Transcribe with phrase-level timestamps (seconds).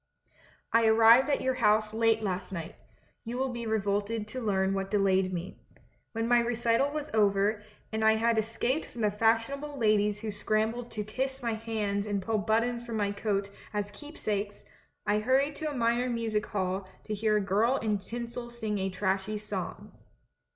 [0.73, 2.73] "I arrived at your house late last night.
[3.23, 5.59] You will be revolted to learn what delayed me.
[6.13, 10.89] When my recital was over, and I had escaped from the fashionable ladies who scrambled
[10.89, 14.63] to kiss my hands and pull buttons from my coat as keep sakes,
[15.05, 18.89] I hurried to a minor music hall to hear a girl in tinsel sing a
[18.89, 19.91] trashy song.